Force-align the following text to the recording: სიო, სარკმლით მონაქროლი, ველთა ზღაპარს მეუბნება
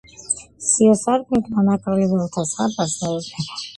სიო, 0.67 0.95
სარკმლით 1.01 1.51
მონაქროლი, 1.57 2.07
ველთა 2.15 2.47
ზღაპარს 2.53 2.97
მეუბნება 3.05 3.61